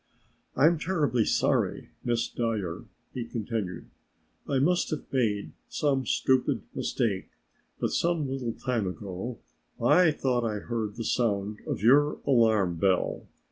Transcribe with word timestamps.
"I'm 0.57 0.79
terribly 0.79 1.25
sorry, 1.25 1.89
Miss 2.03 2.27
Dyer," 2.27 2.85
he 3.13 3.23
continued, 3.23 3.85
"I 4.49 4.57
must 4.57 4.89
have 4.89 5.05
made 5.13 5.51
some 5.69 6.07
stupid 6.07 6.63
mistake, 6.73 7.29
but 7.79 7.91
some 7.93 8.27
little 8.27 8.53
time 8.53 8.87
ago 8.87 9.37
I 9.79 10.09
thought 10.09 10.43
I 10.43 10.55
heard 10.57 10.95
the 10.95 11.03
sound 11.03 11.59
of 11.67 11.83
your 11.83 12.13
alarm 12.25 12.77
bell. 12.77 13.27